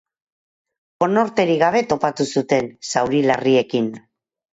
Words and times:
Konorterik 1.03 1.59
gabe 1.63 1.81
topatu 1.91 2.27
zuten, 2.37 2.71
zauri 2.95 3.21
larriekin. 3.27 3.93